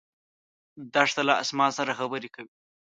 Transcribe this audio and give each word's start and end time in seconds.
دښته 0.93 1.21
له 1.29 1.33
اسمان 1.43 1.71
سره 1.77 1.97
خبرې 1.99 2.29
کوي. 2.35 2.51